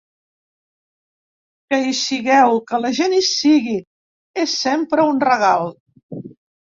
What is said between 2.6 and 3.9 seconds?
que la gent hi sigui,